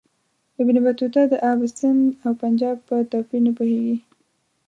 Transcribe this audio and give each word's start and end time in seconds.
ابن 0.61 0.75
بطوطه 0.85 1.21
د 1.31 1.33
آب 1.49 1.59
سند 1.79 2.03
او 2.23 2.31
پنجاب 2.41 2.77
په 2.87 2.95
توپیر 3.11 3.41
نه 3.47 3.51
پوهیږي. 3.57 3.97